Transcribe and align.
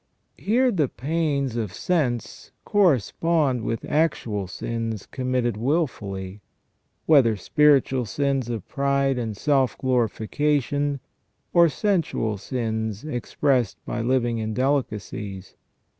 Here 0.39 0.71
the 0.71 0.87
pains 0.89 1.55
of 1.55 1.71
sense 1.71 2.51
correspond 2.65 3.61
with 3.61 3.85
actual 3.87 4.47
sins 4.47 5.05
committed 5.05 5.57
wilfully, 5.57 6.41
whether 7.05 7.35
spiritual 7.35 8.05
sins 8.05 8.49
of 8.49 8.67
pride 8.67 9.19
and 9.19 9.37
self 9.37 9.77
glorification, 9.77 11.01
or 11.53 11.69
sensual 11.69 12.39
sins, 12.39 13.05
expressed 13.05 13.77
by 13.85 14.01
living 14.01 14.39
in 14.39 14.55
delicacies. 14.55 15.55